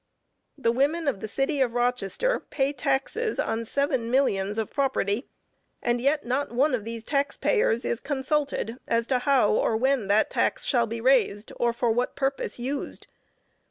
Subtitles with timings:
[0.57, 5.27] The women of the city of Rochester pay taxes on seven millions of property,
[5.79, 10.07] and yet not one of these tax payers is consulted as to how, or when
[10.07, 13.05] that tax shall be raised, or for what purpose used.